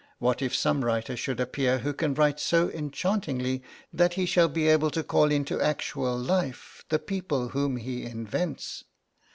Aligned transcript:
What 0.17 0.41
if 0.41 0.55
some 0.55 0.83
writer 0.83 1.15
should 1.15 1.39
appear 1.39 1.77
who 1.77 1.93
can 1.93 2.15
write 2.15 2.39
so 2.39 2.71
enchantingly 2.71 3.61
that 3.93 4.15
he 4.15 4.25
shall 4.25 4.47
be 4.47 4.67
able 4.67 4.89
to 4.89 5.03
call 5.03 5.29
into 5.31 5.61
actual 5.61 6.17
life 6.17 6.83
the 6.89 6.97
people 6.97 7.49
whom 7.49 7.77
he 7.77 8.01
invents? 8.05 8.83